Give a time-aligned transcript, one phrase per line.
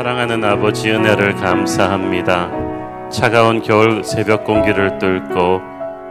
[0.00, 3.10] 사랑하는 아버지 은혜를 감사합니다.
[3.10, 5.60] 차가운 겨울 새벽 공기를 뚫고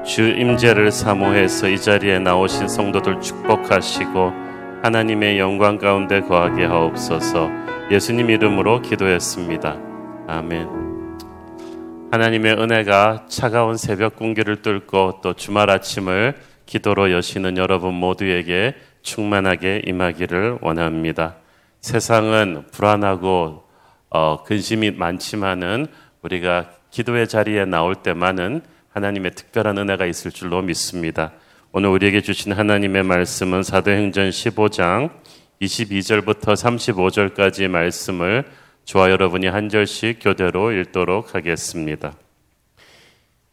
[0.06, 4.32] 주 임재를 사모해서 이 자리에 나오신 성도들 축복하시고
[4.83, 7.50] 하나님의 영광 가운데 거하게 하옵소서.
[7.90, 9.77] 예수님 이름으로 기도했습니다.
[10.27, 10.67] 아멘.
[12.11, 16.35] 하나님의 은혜가 차가운 새벽 공기를 뚫고 또 주말 아침을
[16.67, 21.37] 기도로 여시는 여러분 모두에게 충만하게 임하기를 원합니다.
[21.81, 23.67] 세상은 불안하고
[24.10, 25.88] 어, 근심이 많지만은
[26.22, 31.31] 우리가 기도의 자리에 나올 때만은 하나님의 특별한 은혜가 있을 줄로 믿습니다.
[31.72, 35.12] 오늘 우리에게 주신 하나님의 말씀은 사도행전 15장
[35.62, 38.45] 22절부터 35절까지 말씀을
[38.86, 42.14] 저와 여러분이 한 절씩 교대로 읽도록 하겠습니다.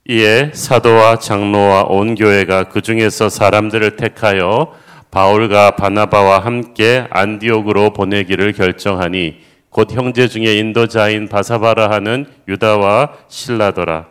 [0.08, 4.74] 이에 사도와 장로와 온 교회가 그 중에서 사람들을 택하여
[5.10, 14.06] 바울과 바나바와 함께 안디옥으로 보내기를 결정하니 곧 형제 중에 인도자인 바사바라 하는 유다와 신라더라.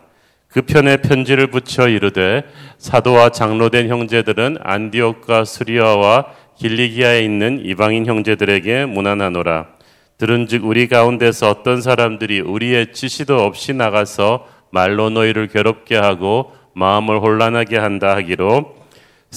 [0.48, 2.44] 그 편에 편지를 붙여 이르되
[2.78, 6.26] 사도와 장로된 형제들은 안디옥과 수리아와
[6.56, 9.66] 길리기아에 있는 이방인 형제들에게 문안하노라.
[10.18, 17.76] 들은즉 우리 가운데서 어떤 사람들이 우리의 지시도 없이 나가서 말로 너희를 괴롭게 하고 마음을 혼란하게
[17.76, 18.76] 한다 하기로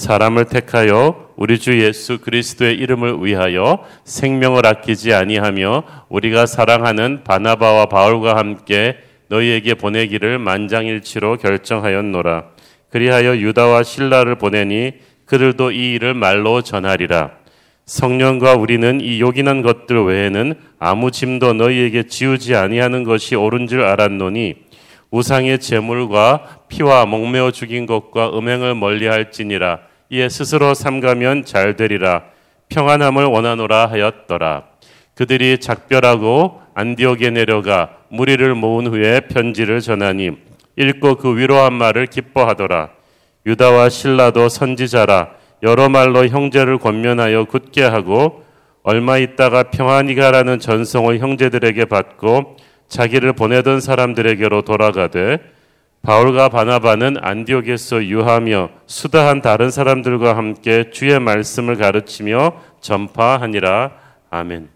[0.00, 8.36] 사람을 택하여 우리 주 예수 그리스도의 이름을 위하여 생명을 아끼지 아니하며 우리가 사랑하는 바나바와 바울과
[8.36, 8.96] 함께
[9.28, 12.44] 너희에게 보내기를 만장일치로 결정하였노라.
[12.88, 14.92] 그리하여 유다와 신라를 보내니
[15.26, 17.32] 그들도 이 일을 말로 전하리라.
[17.84, 24.54] 성령과 우리는 이 요긴한 것들 외에는 아무 짐도 너희에게 지우지 아니하는 것이 옳은 줄 알았노니
[25.10, 32.24] 우상의 제물과 피와 목매어 죽인 것과 음행을 멀리할지니라 이에 스스로 삼가면 잘 되리라.
[32.68, 34.64] 평안함을 원하노라 하였더라.
[35.14, 40.32] 그들이 작별하고 안디옥에 내려가 무리를 모은 후에 편지를 전하니
[40.76, 42.90] 읽고 그 위로한 말을 기뻐하더라.
[43.46, 45.30] 유다와 신라도 선지자라.
[45.62, 48.42] 여러 말로 형제를 권면하여 굳게 하고
[48.82, 52.56] 얼마 있다가 평안히 가라는 전송을 형제들에게 받고
[52.88, 55.38] 자기를 보내던 사람들에게로 돌아가되
[56.02, 63.92] 바울과 바나바는 안디옥에서 유하며 수다한 다른 사람들과 함께 주의 말씀을 가르치며 전파하니라.
[64.30, 64.70] 아멘.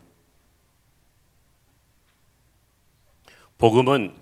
[3.57, 4.13] 복음은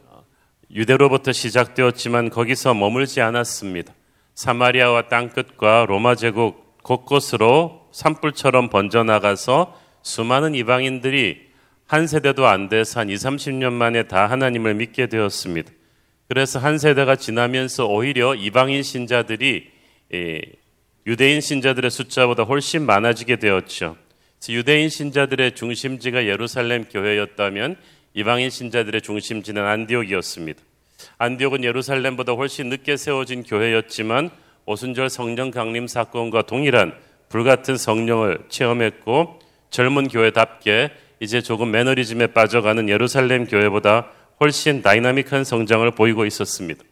[0.73, 3.93] 유대로부터 시작되었지만 거기서 머물지 않았습니다.
[4.35, 11.51] 사마리아와 땅끝과 로마 제국 곳곳으로 산불처럼 번져나가서 수많은 이방인들이
[11.87, 15.73] 한 세대도 안 돼서 한 2, 30년 만에 다 하나님을 믿게 되었습니다.
[16.33, 19.69] 그래서 한 세대가 지나면서 오히려 이방인 신자들이
[21.07, 23.99] 유대인 신자들의 숫자보다 훨씬 많아지게 되었죠.
[24.49, 27.77] 유대인 신자들의 중심지가 예루살렘 교회였다면
[28.15, 30.59] 이방인 신자들의 중심지는 안디옥이었습니다.
[31.19, 34.31] 안디옥은 예루살렘보다 훨씬 늦게 세워진 교회였지만
[34.65, 36.95] 오순절 성령 강림 사건과 동일한
[37.29, 39.39] 불같은 성령을 체험했고
[39.69, 44.09] 젊은 교회답게 이제 조금 매너리즘에 빠져가는 예루살렘 교회보다
[44.43, 46.83] 훨씬 다이나믹한 성장을 보이고 있었습니다.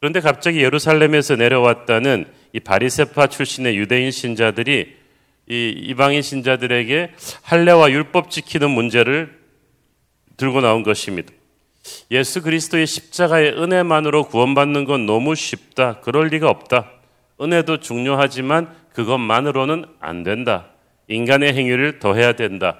[0.00, 4.96] 그런데 갑자기 예루살렘에서 내려왔다는 이 바리새파 출신의 유대인 신자들이
[5.48, 9.38] 이 이방인 신자들에게 할례와 율법 지키는 문제를
[10.36, 11.32] 들고 나온 것입니다.
[12.10, 16.00] 예수 그리스도의 십자가의 은혜만으로 구원받는 건 너무 쉽다.
[16.00, 16.90] 그럴 리가 없다.
[17.40, 20.66] 은혜도 중요하지만 그것만으로는 안 된다.
[21.06, 22.78] 인간의 행위를 더해야 된다.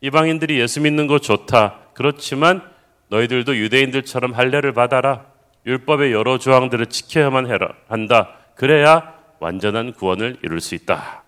[0.00, 1.80] 이방인들이 예수 믿는 거 좋다.
[1.92, 2.62] 그렇지만
[3.08, 5.26] 너희들도 유대인들처럼 할례를 받아라.
[5.66, 8.34] 율법의 여러 조항들을 지켜야만 해라 한다.
[8.54, 11.24] 그래야 완전한 구원을 이룰 수 있다.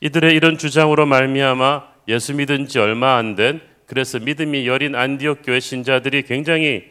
[0.00, 5.60] 이들의 이런 주장으로 말미암아 예수 믿은 지 얼마 안 된 그래서 믿음이 여린 안디옥 교회
[5.60, 6.84] 신자들이 굉장히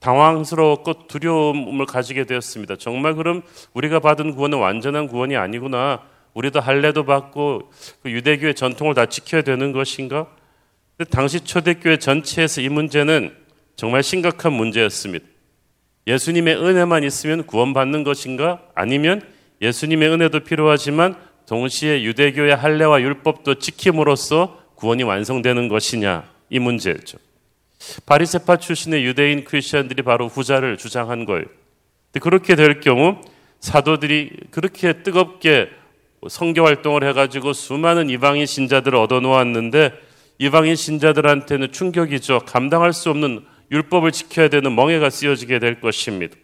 [0.00, 2.76] 당황스러웠고 두려움을 가지게 되었습니다.
[2.76, 3.42] 정말 그럼
[3.74, 6.02] 우리가 받은 구원은 완전한 구원이 아니구나.
[6.34, 7.70] 우리도 할례도 받고
[8.02, 10.26] 그 유대교의 전통을 다 지켜야 되는 것인가?
[11.10, 13.34] 당시 초대교회 전체에서 이 문제는
[13.76, 15.24] 정말 심각한 문제였습니다.
[16.06, 18.62] 예수님의 은혜만 있으면 구원받는 것인가?
[18.74, 19.22] 아니면
[19.60, 21.16] 예수님의 은혜도 필요하지만
[21.46, 26.28] 동시에 유대교의 할례와 율법도 지킴으로써 구원이 완성되는 것이냐?
[26.50, 27.18] 이 문제였죠.
[28.06, 31.44] 바리세파 출신의 유대인 크리스천들이 바로 후자를 주장한 거예요.
[32.20, 33.20] 그렇게 될 경우
[33.60, 35.70] 사도들이 그렇게 뜨겁게
[36.28, 39.92] 성교 활동을 해가지고 수많은 이방인 신자들을 얻어놓았는데
[40.38, 42.40] 이방인 신자들한테는 충격이죠.
[42.40, 46.36] 감당할 수 없는 율법을 지켜야 되는 멍해가 쓰여지게 될 것입니다.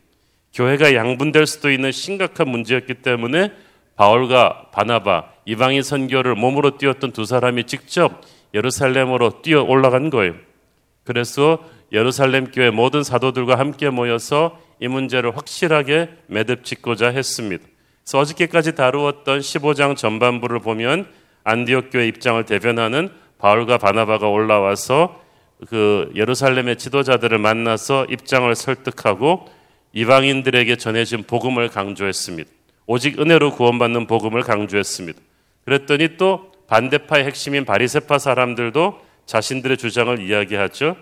[0.55, 3.52] 교회가 양분될 수도 있는 심각한 문제였기 때문에
[3.96, 8.23] 바울과 바나바 이방인 선교를 몸으로 뛰었던 두 사람이 직접
[8.55, 10.34] 예루살렘으로 뛰어 올라간 거예요.
[11.05, 11.58] 그래서
[11.93, 17.64] 예루살렘 교회 모든 사도들과 함께 모여서 이 문제를 확실하게 매듭 짓고자 했습니다.
[18.05, 21.08] 그래서 어저께까지 다루었던 15장 전반부를 보면
[21.44, 25.20] 안디옥 교회 입장을 대변하는 바울과 바나바가 올라와서
[25.69, 29.49] 그 예루살렘의 지도자들을 만나서 입장을 설득하고
[29.93, 32.50] 이방인들에게 전해진 복음을 강조했습니다.
[32.87, 35.20] 오직 은혜로 구원받는 복음을 강조했습니다.
[35.64, 40.96] 그랬더니 또 반대파의 핵심인 바리세파 사람들도 자신들의 주장을 이야기하죠.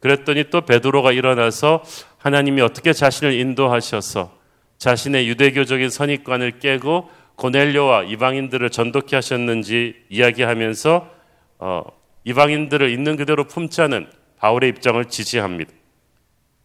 [0.00, 1.82] 그랬더니 또 베드로가 일어나서
[2.18, 4.36] 하나님이 어떻게 자신을 인도하셔서
[4.78, 11.15] 자신의 유대교적인 선입관을 깨고 고넬료와 이방인들을 전독케 하셨는지 이야기하면서
[11.58, 11.82] 어,
[12.24, 14.08] 이방인들을 있는 그대로 품자는
[14.38, 15.72] 바울의 입장을 지지합니다.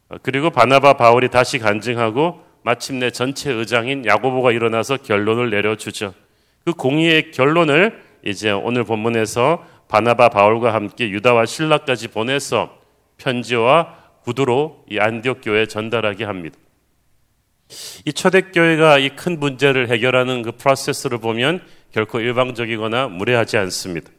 [0.09, 6.13] 어, 그리고 바나바 바울이 다시 간증하고 마침내 전체 의장인 야고보가 일어나서 결론을 내려주죠.
[6.65, 12.77] 그 공의의 결론을 이제 오늘 본문에서 바나바 바울과 함께 유다와 신라까지 보내서
[13.17, 16.57] 편지와 구두로 이 안디옥 교회에 전달하게 합니다.
[18.05, 21.61] 이 초대교회가 이 큰 문제를 해결하는 그 프로세스를 보면
[21.91, 24.11] 결코 일방적이거나 무례하지 않습니다.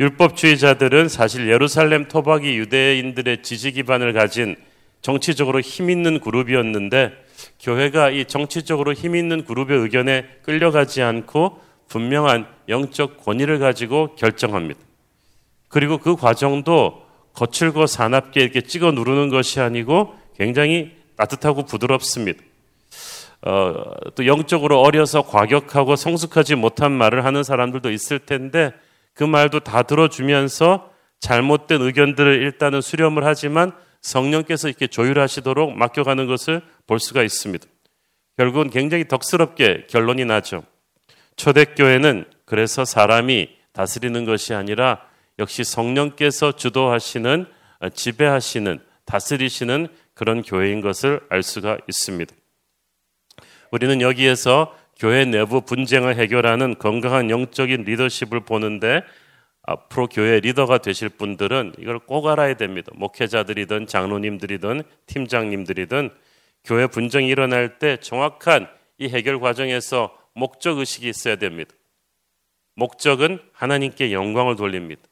[0.00, 4.56] 율법주의자들은 사실 예루살렘 토박이 유대인들의 지지 기반을 가진
[5.02, 7.12] 정치적으로 힘 있는 그룹이었는데
[7.60, 14.80] 교회가 이 정치적으로 힘 있는 그룹의 의견에 끌려가지 않고 분명한 영적 권위를 가지고 결정합니다.
[15.68, 22.42] 그리고 그 과정도 거칠고 사납게 이렇게 찍어 누르는 것이 아니고 굉장히 따뜻하고 부드럽습니다.
[23.42, 23.74] 어,
[24.14, 28.72] 또 영적으로 어려서 과격하고 성숙하지 못한 말을 하는 사람들도 있을 텐데
[29.16, 33.72] 그 말도 다 들어주면서 잘못된 의견들을 일단은 수렴을 하지만
[34.02, 37.66] 성령께서 이렇게 조율하시도록 맡겨가는 것을 볼 수가 있습니다.
[38.36, 40.62] 결국은 굉장히 덕스럽게 결론이 나죠.
[41.36, 45.00] 초대교회는 그래서 사람이 다스리는 것이 아니라
[45.38, 47.46] 역시 성령께서 주도하시는
[47.94, 52.34] 지배하시는 다스리시는 그런 교회인 것을 알 수가 있습니다.
[53.70, 59.02] 우리는 여기에서 교회 내부 분쟁을 해결하는 건강한 영적인 리더십을 보는데
[59.62, 62.92] 앞으로 교회 리더가 되실 분들은 이걸 꼭 알아야 됩니다.
[62.94, 66.10] 목회자들이든 장로님들이든 팀장님들이든
[66.64, 71.74] 교회 분쟁이 일어날 때 정확한 이 해결 과정에서 목적 의식이 있어야 됩니다.
[72.74, 75.02] 목적은 하나님께 영광을 돌립니다.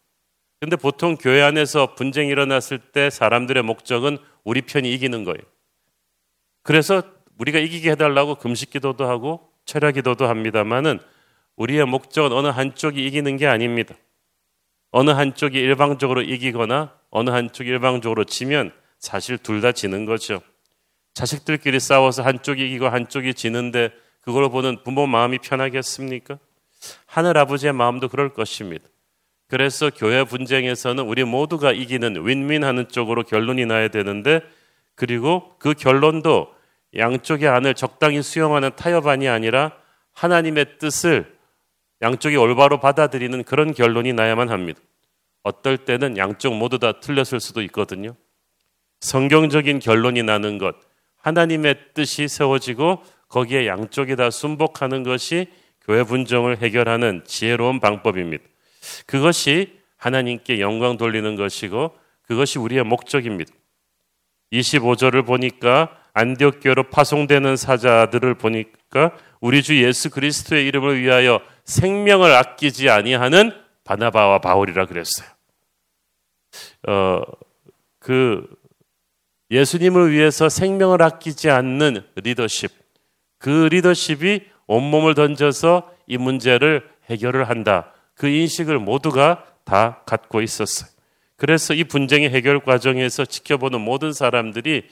[0.60, 5.40] 근데 보통 교회 안에서 분쟁이 일어났을 때 사람들의 목적은 우리 편이 이기는 거예요.
[6.62, 7.02] 그래서
[7.38, 10.98] 우리가 이기게 해달라고 금식 기도도 하고 철야 기도도 합니다만은
[11.56, 13.94] 우리의 목적은 어느 한쪽이 이기는 게 아닙니다.
[14.90, 20.40] 어느 한쪽이 일방적으로 이기거나 어느 한쪽이 일방적으로 지면 사실 둘 다 지는 거죠.
[21.14, 23.90] 자식들끼리 싸워서 한쪽이 이기고 한쪽이 지는데
[24.20, 26.38] 그걸 보는 부모 마음이 편하겠습니까?
[27.06, 28.84] 하늘 아버지의 마음도 그럴 것입니다.
[29.48, 34.40] 그래서 교회 분쟁에서는 우리 모두가 이기는 윈윈하는 쪽으로 결론이 나야 되는데
[34.94, 36.52] 그리고 그 결론도
[36.96, 39.72] 양쪽의 안을 적당히 수용하는 타협안이 아니라
[40.12, 41.34] 하나님의 뜻을
[42.02, 44.80] 양쪽이 올바로 받아들이는 그런 결론이 나야만 합니다.
[45.42, 48.14] 어떨 때는 양쪽 모두 다 틀렸을 수도 있거든요.
[49.00, 50.76] 성경적인 결론이 나는 것,
[51.16, 55.48] 하나님의 뜻이 세워지고 거기에 양쪽이 다 순복하는 것이
[55.82, 58.44] 교회 분정을 해결하는 지혜로운 방법입니다.
[59.06, 63.52] 그것이 하나님께 영광 돌리는 것이고 그것이 우리의 목적입니다.
[64.52, 72.88] 25절을 보니까 안디옥 교회로 파송되는 사자들을 보니까 우리 주 예수 그리스도의 이름을 위하여 생명을 아끼지
[72.88, 73.52] 아니하는
[73.82, 75.28] 바나바와 바울이라 그랬어요.
[76.86, 77.22] 어,
[77.98, 78.46] 그
[79.50, 82.70] 예수님을 위해서 생명을 아끼지 않는 리더십,
[83.38, 87.92] 그 리더십이 온몸을 던져서 이 문제를 해결을 한다.
[88.14, 90.93] 그 인식을 모두가 다 갖고 있었어요.
[91.44, 94.88] 그래서 이 분쟁의 해결 과정에서 지켜보는 모든 사람들이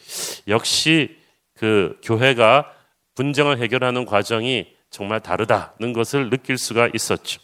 [0.49, 1.17] 역시
[1.55, 2.71] 그 교회가
[3.15, 7.41] 분쟁을 해결하는 과정이 정말 다르다는 것을 느낄 수가 있었죠.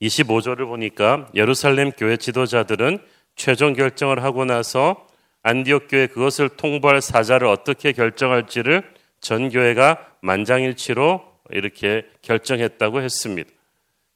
[0.00, 3.00] 25절을 보니까 예루살렘 교회 지도자들은
[3.34, 5.08] 최종 결정을 하고 나서
[5.42, 8.88] 안디옥 교회 그것을 통보할 사자를 어떻게 결정할지를
[9.20, 11.20] 전 교회가 만장일치로
[11.50, 13.55] 이렇게 결정했다고 했습니다.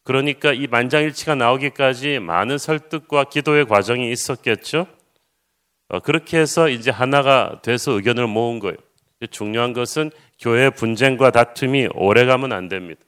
[0.04, 4.86] 그러니까 이 만장일치가 나오기까지 많은 설득과 기도의 과정이 있었겠죠.
[5.88, 8.76] 어, 그렇게 해서 이제 하나가 돼서 의견을 모은 거예요.
[9.30, 13.00] 중요한 것은 교회 분쟁과 다툼이 오래가면 안 됩니다.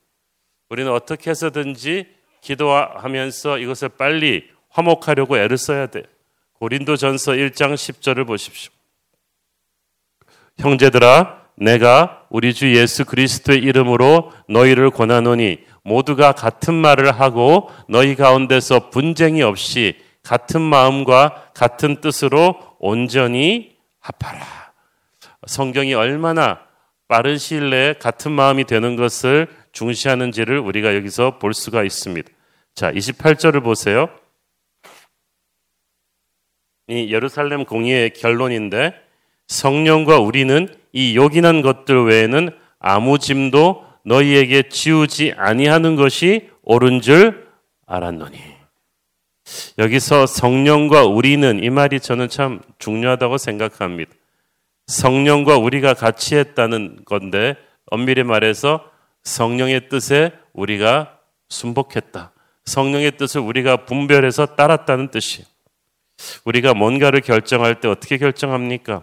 [0.68, 2.06] 우리는 어떻게 해서든지
[2.42, 6.04] 기도하면서 이것을 빨리 화목하려고 애를 써야 돼요.
[6.54, 8.72] 고린도 전서 1장 10절을 보십시오.
[10.58, 18.90] 형제들아, 내가 우리 주 예수 그리스도의 이름으로 너희를 권하노니 모두가 같은 말을 하고 너희 가운데서
[18.90, 24.72] 분쟁이 없이 같은 마음과 같은 뜻으로 온전히 합하라.
[25.46, 26.60] 성경이 얼마나
[27.08, 32.30] 빠른 시일 내에 같은 마음이 되는 것을 중시하는지를 우리가 여기서 볼 수가 있습니다.
[32.74, 34.08] 자, 28절을 보세요.
[36.88, 38.94] 이 예루살렘 공의의 결론인데
[39.46, 47.48] 성령과 우리는 이 요긴한 것들 외에는 아무 짐도 너희에게 지우지 아니하는 것이 옳은 줄
[47.86, 48.38] 알았노니.
[49.78, 54.12] 여기서 성령과 우리는 이 말이 저는 참 중요하다고 생각합니다.
[54.86, 57.56] 성령과 우리가 같이 했다는 건데
[57.86, 58.84] 엄밀히 말해서
[59.24, 61.18] 성령의 뜻에 우리가
[61.48, 62.32] 순복했다.
[62.64, 65.44] 성령의 뜻을 우리가 분별해서 따랐다는 뜻이.
[66.44, 69.02] 우리가 뭔가를 결정할 때 어떻게 결정합니까?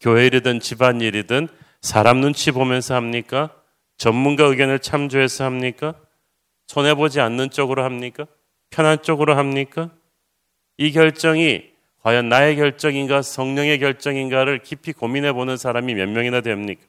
[0.00, 1.48] 교회 일이든 집안 일이든
[1.80, 3.50] 사람 눈치 보면서 합니까?
[4.02, 5.94] 전문가 의견을 참조해서 합니까?
[6.66, 8.26] 손해보지 않는 쪽으로 합니까?
[8.68, 9.90] 편한 쪽으로 합니까?
[10.76, 11.62] 이 결정이
[12.02, 16.82] 과연 나의 결정인가 성령의 결정인가를 깊이 고민해 보는 사람이 몇 명이나 됩니까?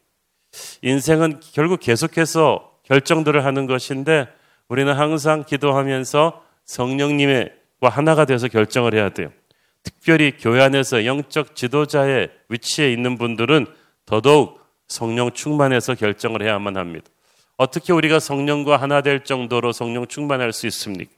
[0.82, 4.28] 인생은 결국 계속해서 결정들을 하는 것인데
[4.68, 9.32] 우리는 항상 기도하면서 성령님과 하나가 돼서 결정을 해야 돼요.
[9.84, 13.68] 특별히 교회 안에서 영적 지도자의 위치에 있는 분들은
[14.08, 17.08] 더더욱 성령 충만해서 결정을 해야만 합니다.
[17.58, 21.12] 어떻게 우리가 성령과 하나 될 정도로 성령 충만할 수 있습니까?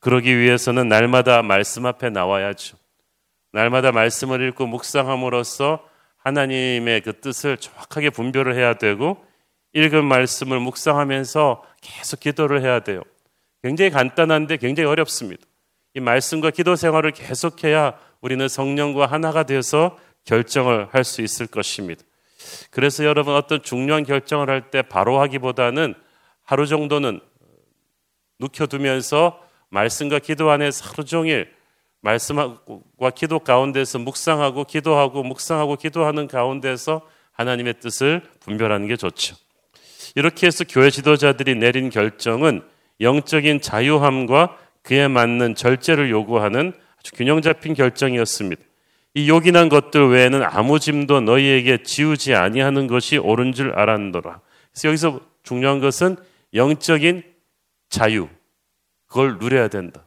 [0.00, 2.76] 그러기 위해서는 날마다 말씀 앞에 나와야죠.
[3.52, 5.86] 날마다 말씀을 읽고 묵상함으로써
[6.18, 9.24] 하나님의 그 뜻을 정확하게 분별을 해야 되고
[9.74, 13.02] 읽은 말씀을 묵상하면서 계속 기도를 해야 돼요.
[13.62, 15.44] 굉장히 간단한데 굉장히 어렵습니다.
[15.94, 22.02] 이 말씀과 기도 생활을 계속해야 우리는 성령과 하나가 되어서 결정을 할 수 있을 것입니다.
[22.70, 25.94] 그래서 여러분 어떤 중요한 결정을 할 때 바로 하기보다는
[26.44, 27.20] 하루 정도는
[28.38, 29.40] 묵혀두면서
[29.70, 31.52] 말씀과 기도 안에 하루 종일
[32.00, 37.02] 말씀과 기도 가운데서 묵상하고 기도하고 묵상하고 기도하는 가운데서
[37.32, 39.36] 하나님의 뜻을 분별하는 게 좋죠.
[40.14, 42.62] 이렇게 해서 교회 지도자들이 내린 결정은
[43.00, 48.62] 영적인 자유함과 그에 맞는 절제를 요구하는 아주 균형 잡힌 결정이었습니다.
[49.14, 54.40] 이 요긴한 것들 외에는 아무 짐도 너희에게 지우지 아니하는 것이 옳은 줄 알았노라.
[54.72, 56.16] 그래서 여기서 중요한 것은
[56.54, 57.22] 영적인
[57.88, 58.28] 자유.
[59.06, 60.06] 그걸 누려야 된다.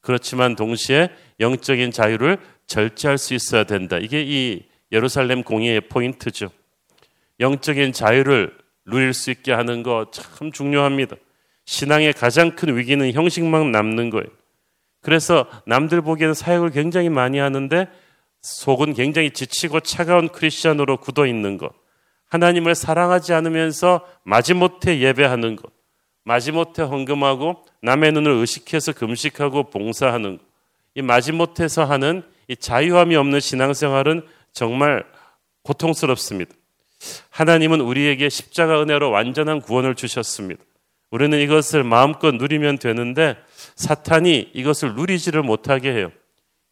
[0.00, 3.98] 그렇지만 동시에 영적인 자유를 절제할 수 있어야 된다.
[3.98, 6.50] 이게 이 예루살렘 공의의 포인트죠.
[7.38, 11.16] 영적인 자유를 누릴 수 있게 하는 거 참 중요합니다.
[11.64, 14.26] 신앙의 가장 큰 위기는 형식만 남는 거예요.
[15.02, 17.86] 그래서 남들 보기에는 사역을 굉장히 많이 하는데
[18.42, 21.72] 속은 굉장히 지치고 차가운 크리스천으로 굳어 있는 것.
[22.28, 25.70] 하나님을 사랑하지 않으면서 마지못해 예배하는 것.
[26.24, 30.44] 마지못해 헌금하고 남의 눈을 의식해서 금식하고 봉사하는 것.
[30.94, 35.04] 이 마지못해서 하는 이 자유함이 없는 신앙생활은 정말
[35.62, 36.54] 고통스럽습니다.
[37.30, 40.62] 하나님은 우리에게 십자가 은혜로 완전한 구원을 주셨습니다.
[41.10, 43.36] 우리는 이것을 마음껏 누리면 되는데
[43.74, 46.12] 사탄이 이것을 누리지를 못하게 해요.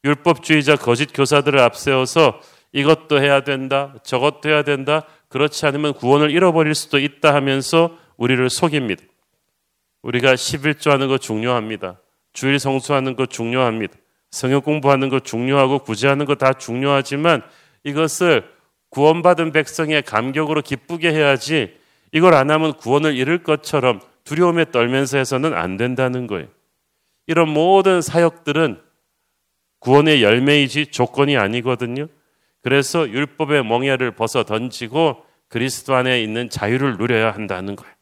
[0.05, 2.41] 율법주의자 거짓 교사들을 앞세워서
[2.73, 9.03] 이것도 해야 된다, 저것도 해야 된다, 그렇지 않으면 구원을 잃어버릴 수도 있다 하면서 우리를 속입니다.
[10.03, 12.01] 우리가 11조 하는 거 중요합니다.
[12.33, 13.95] 주일 성수하는 거 중요합니다.
[14.31, 17.43] 성역 공부하는 거 중요하고 구제하는 거 다 중요하지만
[17.85, 18.49] 이것을
[18.91, 21.77] 구원받은 백성의 감격으로 기쁘게 해야지
[22.13, 26.47] 이걸 안 하면 구원을 잃을 것처럼 두려움에 떨면서 해서는 안 된다는 거예요.
[27.27, 28.81] 이런 모든 사역들은
[29.81, 32.09] 구원의 열매이지 조건이 아니거든요.
[32.63, 37.95] 그래서 율법의 멍에를 벗어 던지고 그리스도 안에 있는 자유를 누려야 한다는 거예요.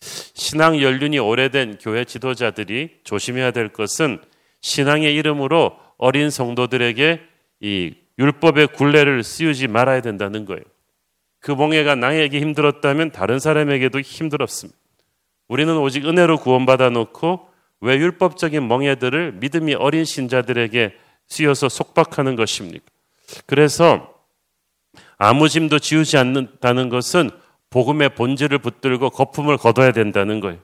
[0.00, 4.18] 신앙 연륜이 오래된 교회 지도자들이 조심해야 될 것은
[4.60, 7.20] 신앙의 이름으로 어린 성도들에게
[7.60, 10.62] 이 율법의 굴레를 씌우지 말아야 된다는 거예요.
[11.40, 14.78] 그 멍에가 나에게 힘들었다면 다른 사람에게도 힘들었습니다.
[15.48, 17.48] 우리는 오직 은혜로 구원받아 놓고
[17.80, 20.94] 왜 율법적인 멍에들을 믿음이 어린 신자들에게
[21.28, 22.84] 씌어서 속박하는 것입니까?
[23.46, 24.14] 그래서
[25.16, 27.30] 아무 짐도 지우지 않는다는 것은
[27.70, 30.58] 복음의 본질을 붙들고 거품을 거둬야 된다는 거예요.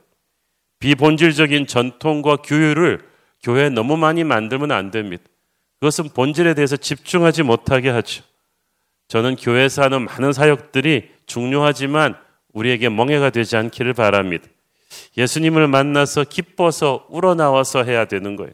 [0.79, 3.07] 비본질적인 전통과 규율을
[3.43, 5.23] 교회에 너무 많이 만들면 안 됩니다.
[5.79, 8.23] 그것은 본질에 대해서 집중하지 못하게 하죠.
[9.07, 12.15] 저는 교회에서 하는 많은 사역들이 중요하지만
[12.53, 14.47] 우리에게 멍해가 되지 않기를 바랍니다.
[15.17, 18.51] 예수님을 만나서 기뻐서 우러나와서 해야 되는 거예요.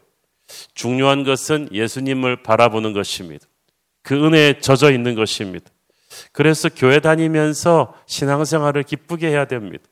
[0.74, 3.46] 중요한 것은 예수님을 바라보는 것입니다.
[4.02, 5.70] 그 은혜에 젖어 있는 것입니다.
[6.32, 9.84] 그래서 교회 다니면서 신앙생활을 기쁘게 해야 됩니다.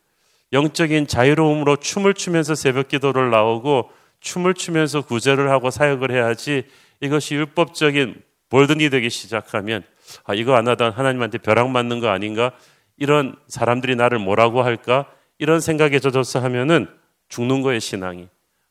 [0.53, 3.91] 영적인 자유로움으로 춤을 추면서 새벽 기도를 나오고
[4.21, 6.65] 춤을 추면서 구제를 하고 사역을 해야지
[7.01, 9.83] 이것이 율법적인 볼든이 되기 시작하면
[10.25, 12.53] 아, 이거 안 하다 하나님한테 벼락 맞는 거 아닌가?
[12.97, 15.07] 이런 사람들이 나를 뭐라고 할까?
[15.39, 16.89] 이런 생각에 젖어서 하면은
[17.29, 18.29] 죽는 거예요, 신앙이.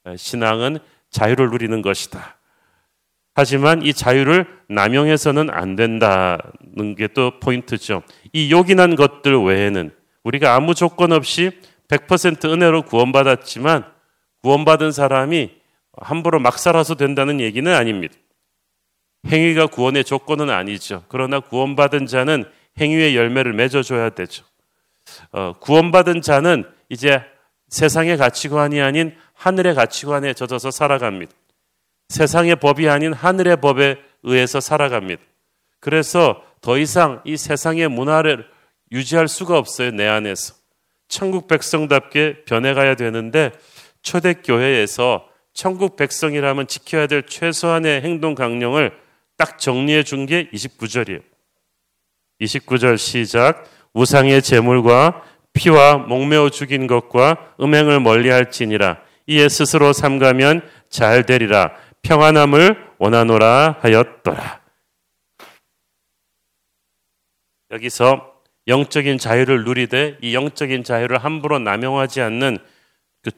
[0.07, 0.79] 예, 신앙은
[1.11, 2.37] 자유를 누리는 것이다.
[3.35, 8.03] 하지만 이 자유를 남용해서는 안 된다는 게 또 포인트죠.
[8.33, 9.91] 이 요긴한 것들 외에는
[10.23, 11.51] 우리가 아무 조건 없이
[11.87, 13.85] 100% 은혜로 구원받았지만
[14.41, 15.51] 구원받은 사람이
[15.97, 18.15] 함부로 막 살아서 된다는 얘기는 아닙니다.
[19.27, 21.03] 행위가 구원의 조건은 아니죠.
[21.09, 22.45] 그러나 구원받은 자는
[22.79, 24.45] 행위의 열매를 맺어줘야 되죠.
[25.31, 27.21] 어, 구원받은 자는 이제
[27.69, 31.31] 세상의 가치관이 아닌 하늘의 가치관에 젖어서 살아갑니다.
[32.09, 35.21] 세상의 법이 아닌 하늘의 법에 의해서 살아갑니다.
[35.79, 38.45] 그래서 더 이상 이 세상의 문화를
[38.91, 40.55] 유지할 수가 없어요, 내 안에서.
[41.07, 43.51] 천국 백성답게 변해가야 되는데,
[44.01, 48.91] 초대교회에서 천국 백성이라면 지켜야 될 최소한의 행동 강령을
[49.37, 51.21] 딱 정리해 준 게 29절이에요.
[52.41, 53.63] 29절 시작.
[53.93, 59.01] 우상의 제물과 피와 목매어 죽인 것과 음행을 멀리 할지니라.
[59.29, 61.71] 이에 스스로 삼가면 잘 되리라.
[62.01, 64.59] 평안함을 원하노라 하였더라.
[67.69, 68.33] 여기서
[68.67, 72.57] 영적인 자유를 누리되 이 영적인 자유를 함부로 남용하지 않는
[73.21, 73.29] 그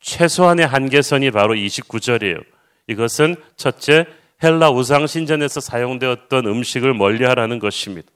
[0.00, 2.44] 최소한의 한계선이 바로 29절이에요.
[2.86, 4.04] 이것은 첫째
[4.42, 8.06] 헬라 우상 신전에서 사용되었던 음식을 멀리하라는 것입니다.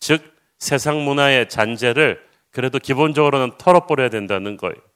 [0.00, 0.22] 즉
[0.58, 4.87] 세상 문화의 잔재를 그래도 기본적으로는 털어버려야 된다는 거예요.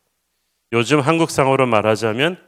[0.73, 2.39] 요즘 한국상으로 말하자면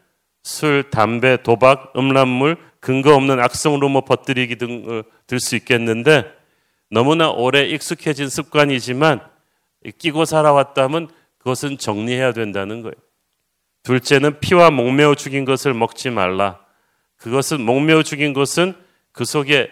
[0.42, 6.30] 술, 담배, 도박, 음란물, 근거 없는 악성 루머 퍼뜨리기 등을 들수 있겠는데
[6.90, 9.20] 너무나 오래 익숙해진 습관이지만
[9.98, 12.94] 끼고 살아왔다면 그것은 정리해야 된다는 거예요.
[13.82, 16.60] 둘째는 피와 목매어 죽인 것을 먹지 말라.
[17.16, 18.74] 그것은 목매어 죽인 것은
[19.12, 19.70] 그 속에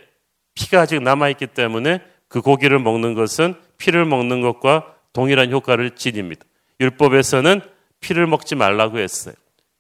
[0.55, 6.45] 피가 아직 남아있기 때문에 그 고기를 먹는 것은 피를 먹는 것과 동일한 효과를 지닙니다.
[6.81, 7.61] 율법에서는
[8.03, 9.35] 피를 먹지 말라고 했어요.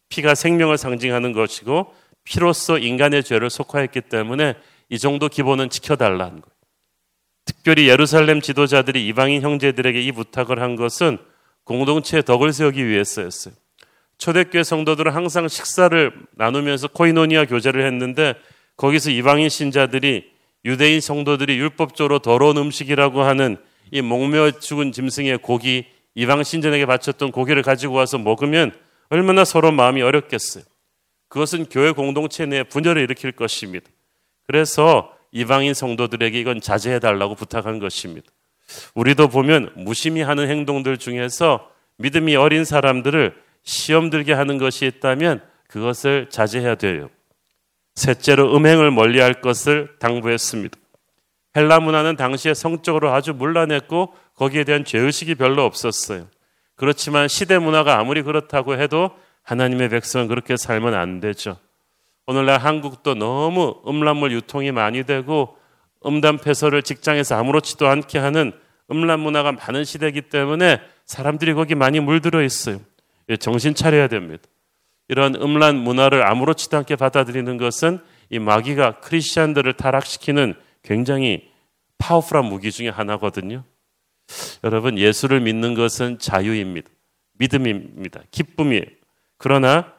[0.09, 4.55] 피가 생명을 상징하는 것이고 피로써 인간의 죄를 속화했기 때문에
[4.89, 6.53] 이 정도 기본은 지켜달라는 거예요.
[7.45, 11.19] 특별히 예루살렘 지도자들이 이방인 형제들에게 이 부탁을 한 것은
[11.65, 13.55] 공동체의 덕을 세우기 위해서였어요.
[14.19, 18.35] 초대교회 성도들은 항상 식사를 나누면서 코이노니아 교제를 했는데
[18.77, 20.31] 거기서 이방인 신자들이
[20.65, 23.57] 유대인 성도들이 율법적으로 더러운 음식이라고 하는
[23.91, 28.73] 이 목매어 죽은 짐승의 고기 이방 신전에게 바쳤던 고기를 가지고 와서 먹으면
[29.09, 30.65] 얼마나 서로 마음이 어렵겠어요.
[31.29, 33.89] 그것은 교회 공동체 내에 분열을 일으킬 것입니다.
[34.47, 38.29] 그래서 이방인 성도들에게 이건 자제해 달라고 부탁한 것입니다.
[38.95, 46.29] 우리도 보면 무심히 하는 행동들 중에서 믿음이 어린 사람들을 시험 들게 하는 것이 있다면 그것을
[46.29, 47.09] 자제해야 돼요.
[47.95, 50.79] 셋째로 음행을 멀리할 것을 당부했습니다.
[51.57, 56.27] 헬라 문화는 당시에 성적으로 아주 문란했고 거기에 대한 죄의식이 별로 없었어요.
[56.75, 59.13] 그렇지만 시대 문화가 아무리 그렇다고 해도
[59.45, 61.59] 하나님의 백성은 그렇게 살면 안 되죠.
[62.27, 65.57] 오늘날 한국도 너무 음란물 유통이 많이 되고
[66.05, 68.51] 음담 패설을 직장에서 아무렇지도 않게 하는
[68.91, 72.81] 음란 문화가 많은 시대이기 때문에 사람들이 거기 많이 물들어 있어요.
[73.29, 74.43] 예, 정신 차려야 됩니다.
[75.07, 81.49] 이런 음란 문화를 아무렇지도 않게 받아들이는 것은 이 마귀가 크리스천들을 타락시키는 굉장히
[81.99, 83.63] 파워풀한 무기 중의 하나거든요.
[84.65, 86.89] 여러분, 예수를 믿는 것은 자유입니다.
[87.39, 88.23] 믿음입니다.
[88.31, 88.85] 기쁨이에요.
[89.37, 89.93] 그러나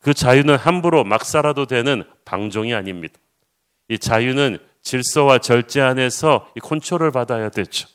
[0.00, 3.14] 그 자유는 함부로 막 살아도 되는 방종이 아닙니다.
[3.88, 7.88] 이 자유는 질서와 절제 안에서 이 컨트롤을 받아야 되죠.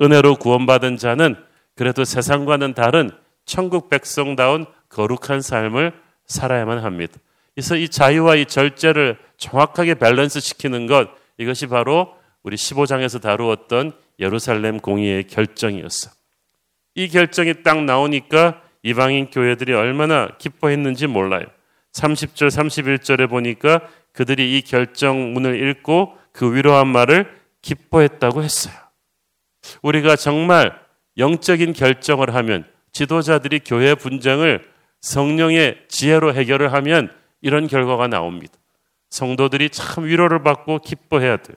[0.00, 1.36] 은혜로 구원받은 자는
[1.76, 3.10] 그래도 세상과는 다른
[3.44, 5.92] 천국 백성다운 거룩한 삶을
[6.26, 7.14] 살아야만 합니다.
[7.54, 14.78] 그래서 이 자유와 이 절제를 정확하게 밸런스 시키는 것, 이것이 바로 우리 15장에서 다루었던 예루살렘
[14.78, 16.10] 공의회의 결정이었어.
[16.94, 21.46] 이 결정이 딱 나오니까 이방인 교회들이 얼마나 기뻐했는지 몰라요.
[21.92, 23.80] 30절, 31절에 보니까
[24.12, 27.30] 그들이 이 결정문을 읽고 그 위로한 말을
[27.62, 28.74] 기뻐했다고 했어요.
[29.82, 30.78] 우리가 정말
[31.16, 34.68] 영적인 결정을 하면 지도자들이 교회 분쟁을
[35.00, 38.54] 성령의 지혜로 해결을 하면 이런 결과가 나옵니다.
[39.10, 41.56] 성도들이 참 위로를 받고 기뻐해야 돼요.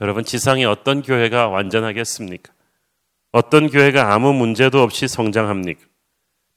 [0.00, 2.52] 여러분, 지상에 어떤 교회가 완전하겠습니까?
[3.32, 5.80] 어떤 교회가 아무 문제도 없이 성장합니까?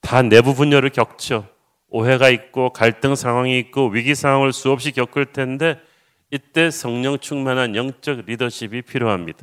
[0.01, 1.47] 다 내부 분열을 겪죠.
[1.87, 5.79] 오해가 있고 갈등 상황이 있고 위기 상황을 수없이 겪을 텐데
[6.31, 9.39] 이때 성령 충만한 영적 리더십이 필요합니다.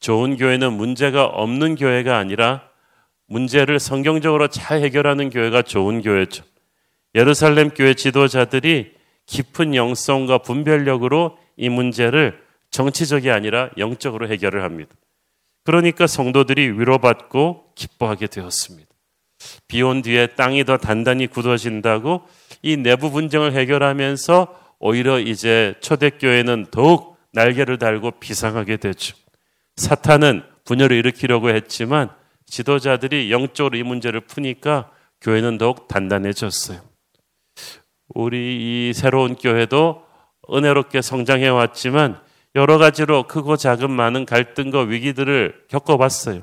[0.00, 2.62] 좋은 교회는 문제가 없는 교회가 아니라
[3.26, 6.42] 문제를 성경적으로 잘 해결하는 교회가 좋은 교회죠.
[7.14, 8.92] 예루살렘 교회 지도자들이
[9.26, 12.40] 깊은 영성과 분별력으로 이 문제를
[12.70, 14.94] 정치적이 아니라 영적으로 해결을 합니다.
[15.64, 18.88] 그러니까 성도들이 위로받고 기뻐하게 되었습니다.
[19.68, 22.22] 비온 뒤에 땅이 더 단단히 굳어진다고
[22.62, 29.16] 이 내부 분쟁을 해결하면서 오히려 이제 초대교회는 더욱 날개를 달고 비상하게 되죠.
[29.76, 32.10] 사탄은 분열을 일으키려고 했지만
[32.46, 36.80] 지도자들이 영적으로 이 문제를 푸니까 교회는 더욱 단단해졌어요.
[38.08, 40.04] 우리 이 새로운 교회도
[40.52, 42.20] 은혜롭게 성장해 왔지만
[42.56, 46.42] 여러 가지로 크고 작은 많은 갈등과 위기들을 겪어봤어요.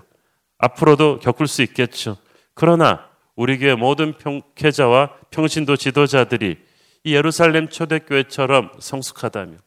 [0.57, 2.17] 앞으로도 겪을 수 있겠죠.
[2.53, 6.57] 그러나 우리 교회 모든 평회자와 평신도 지도자들이
[7.03, 9.59] 이 예루살렘 초대교회처럼 성숙하다면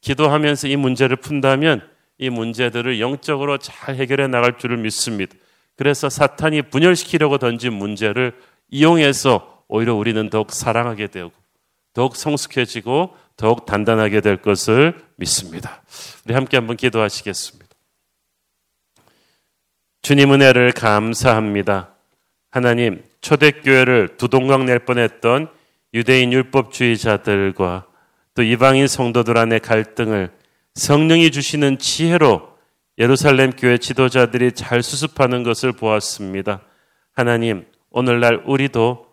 [0.00, 5.34] 기도하면서 이 문제를 푼다면 이 문제들을 영적으로 잘 해결해 나갈 줄을 믿습니다.
[5.76, 8.38] 그래서 사탄이 분열시키려고 던진 문제를
[8.70, 11.32] 이용해서 오히려 우리는 더욱 사랑하게 되고
[11.92, 15.82] 더욱 성숙해지고 더욱 단단하게 될 것을 믿습니다.
[16.26, 17.68] 우리 함께 한번 기도하시겠습니다.
[20.02, 21.94] 주님 은혜를 감사합니다.
[22.50, 25.48] 하나님, 초대교회를 두동강 낼 뻔했던
[25.94, 27.86] 유대인 율법주의자들과
[28.34, 30.30] 또 이방인 성도들 안의 갈등을
[30.74, 32.46] 성령이 주시는 지혜로
[32.98, 36.60] 예루살렘 교회 지도자들이 잘 수습하는 것을 보았습니다.
[37.14, 39.06] 하나님, 오늘날 우리도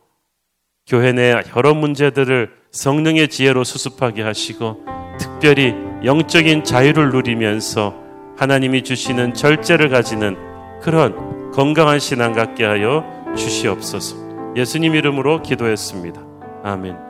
[0.87, 4.85] 교회 내 여러 문제들을 성령의 지혜로 수습하게 하시고
[5.19, 7.93] 특별히 영적인 자유를 누리면서
[8.37, 10.37] 하나님이 주시는 절제를 가지는
[10.81, 13.03] 그런 건강한 신앙 갖게 하여
[13.35, 14.15] 주시옵소서.
[14.55, 16.21] 예수님 이름으로 기도했습니다.
[16.63, 17.06] 아멘.